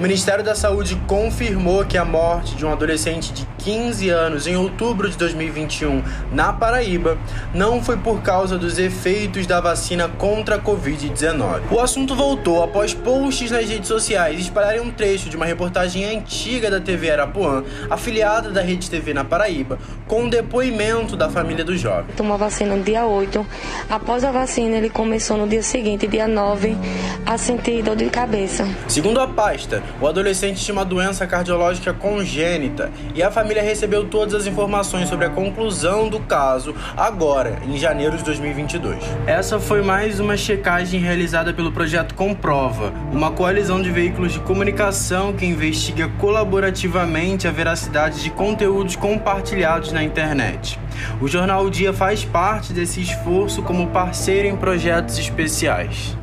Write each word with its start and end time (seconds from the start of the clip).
O 0.00 0.02
Ministério 0.02 0.42
da 0.42 0.54
Saúde 0.54 0.96
confirmou 1.06 1.84
que 1.84 1.98
a 1.98 2.06
morte 2.06 2.56
de 2.56 2.64
um 2.64 2.72
adolescente 2.72 3.34
de 3.34 3.44
15 3.62 4.08
anos 4.08 4.46
em 4.46 4.56
outubro 4.56 5.08
de 5.08 5.16
2021 5.18 6.02
na 6.32 6.52
Paraíba 6.52 7.18
não 7.54 7.82
foi 7.82 7.96
por 7.96 8.22
causa 8.22 8.56
dos 8.56 8.78
efeitos 8.78 9.46
da 9.46 9.60
vacina 9.60 10.08
contra 10.08 10.56
a 10.56 10.58
Covid-19. 10.58 11.62
O 11.70 11.78
assunto 11.78 12.14
voltou 12.14 12.62
após 12.62 12.94
posts 12.94 13.50
nas 13.50 13.68
redes 13.68 13.88
sociais 13.88 14.40
espalharem 14.40 14.80
um 14.80 14.90
trecho 14.90 15.28
de 15.28 15.36
uma 15.36 15.44
reportagem 15.44 16.04
antiga 16.04 16.70
da 16.70 16.80
TV 16.80 17.10
Arapuã, 17.10 17.62
afiliada 17.90 18.50
da 18.50 18.62
Rede 18.62 18.88
TV 18.88 19.12
na 19.12 19.24
Paraíba, 19.24 19.78
com 20.06 20.24
o 20.24 20.30
depoimento 20.30 21.16
da 21.16 21.28
família 21.28 21.64
do 21.64 21.76
jovem. 21.76 22.14
Tomou 22.16 22.34
a 22.34 22.38
vacina 22.38 22.74
no 22.74 22.82
dia 22.82 23.04
8. 23.04 23.46
Após 23.88 24.24
a 24.24 24.30
vacina, 24.32 24.76
ele 24.76 24.88
começou 24.88 25.36
no 25.36 25.46
dia 25.46 25.62
seguinte, 25.62 26.06
dia 26.06 26.26
9, 26.26 26.76
a 27.26 27.36
sentir 27.36 27.82
dor 27.82 27.96
de 27.96 28.08
cabeça. 28.08 28.66
Segundo 28.88 29.20
a 29.20 29.28
pasta, 29.28 29.82
o 30.00 30.06
adolescente 30.06 30.64
tinha 30.64 30.72
uma 30.74 30.84
doença 30.84 31.26
cardiológica 31.26 31.92
congênita 31.92 32.90
e 33.14 33.22
a 33.22 33.30
família 33.50 33.68
recebeu 33.68 34.04
todas 34.04 34.32
as 34.32 34.46
informações 34.46 35.08
sobre 35.08 35.26
a 35.26 35.30
conclusão 35.30 36.08
do 36.08 36.20
caso 36.20 36.72
agora, 36.96 37.58
em 37.66 37.76
janeiro 37.76 38.16
de 38.16 38.22
2022. 38.22 38.96
Essa 39.26 39.58
foi 39.58 39.82
mais 39.82 40.20
uma 40.20 40.36
checagem 40.36 41.00
realizada 41.00 41.52
pelo 41.52 41.72
projeto 41.72 42.14
Comprova, 42.14 42.92
uma 43.10 43.32
coalizão 43.32 43.82
de 43.82 43.90
veículos 43.90 44.34
de 44.34 44.38
comunicação 44.38 45.32
que 45.32 45.44
investiga 45.44 46.08
colaborativamente 46.20 47.48
a 47.48 47.50
veracidade 47.50 48.22
de 48.22 48.30
conteúdos 48.30 48.94
compartilhados 48.94 49.90
na 49.90 50.04
internet. 50.04 50.78
O 51.20 51.26
jornal 51.26 51.64
O 51.64 51.70
Dia 51.72 51.92
faz 51.92 52.24
parte 52.24 52.72
desse 52.72 53.00
esforço 53.00 53.64
como 53.64 53.88
parceiro 53.88 54.46
em 54.46 54.54
projetos 54.54 55.18
especiais. 55.18 56.16